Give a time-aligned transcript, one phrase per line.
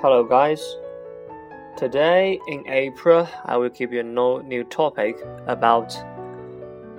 [0.00, 0.76] Hello, guys.
[1.76, 5.92] Today in April, I will give you a new topic about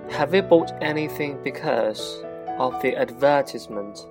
[0.09, 2.21] Have you bought anything because
[2.57, 4.05] of the advertisement?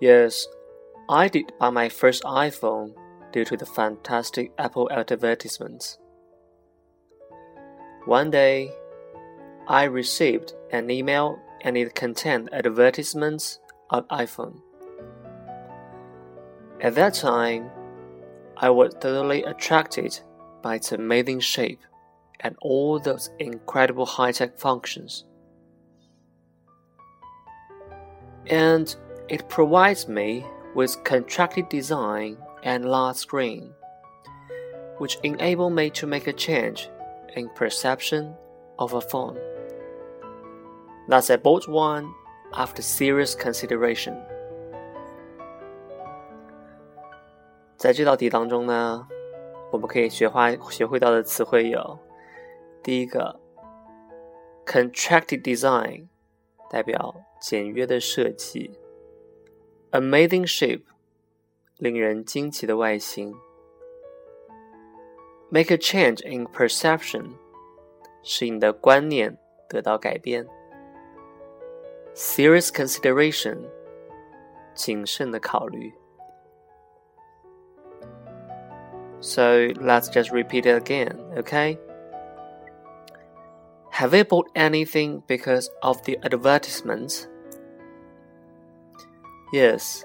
[0.00, 0.48] Yes,
[1.10, 2.94] I did buy my first iPhone
[3.30, 5.98] due to the fantastic Apple advertisements.
[8.06, 8.70] One day,
[9.68, 13.58] I received an email and it contained advertisements
[13.90, 14.62] of iPhone.
[16.82, 17.70] At that time,
[18.56, 20.18] I was thoroughly attracted
[20.62, 21.80] by its amazing shape
[22.40, 25.24] and all those incredible high tech functions.
[28.46, 28.94] And
[29.28, 33.72] it provides me with contracted design and large screen,
[34.98, 36.90] which enable me to make a change
[37.36, 38.34] in perception
[38.80, 39.38] of a phone.
[41.08, 42.12] Thus, I bought one
[42.54, 44.20] after serious consideration.
[47.82, 49.08] 在这道题当中呢，
[49.72, 51.98] 我们可以学会学会到的词汇有：
[52.80, 53.40] 第一个
[54.64, 56.06] ，contracted design，
[56.70, 58.70] 代表简约的设计
[59.90, 60.84] ；amazing shape，
[61.78, 63.34] 令人惊奇的外形
[65.50, 67.32] ；make a change in perception，
[68.22, 69.36] 使你的观念
[69.68, 70.46] 得到改变
[72.14, 73.58] ；serious consideration，
[74.72, 75.92] 谨慎的考虑。
[79.22, 81.78] So let's just repeat it again, okay?
[83.90, 87.28] Have you bought anything because of the advertisements?
[89.52, 90.04] Yes,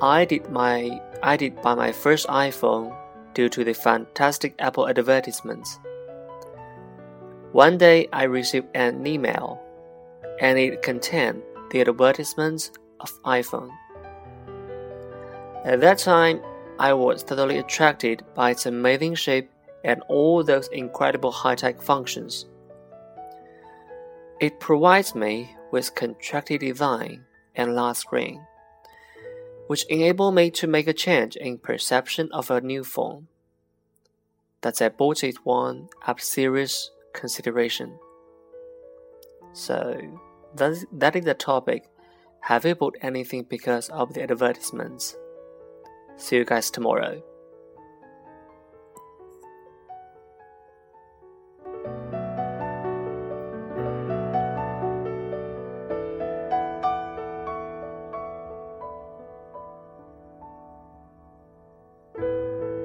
[0.00, 2.96] I did my I did buy my first iPhone
[3.34, 5.78] due to the fantastic Apple advertisements.
[7.52, 9.60] One day I received an email
[10.40, 13.70] and it contained the advertisements of iPhone.
[15.64, 16.40] At that time,
[16.82, 19.48] I was totally attracted by its amazing shape
[19.84, 22.46] and all those incredible high tech functions.
[24.40, 28.44] It provides me with contracted design and large screen,
[29.68, 33.28] which enable me to make a change in perception of a new phone.
[34.62, 37.96] That I bought it one after serious consideration.
[39.52, 40.18] So,
[40.56, 41.88] that is the topic.
[42.40, 45.16] Have you bought anything because of the advertisements?
[46.16, 47.22] See you guys tomorrow.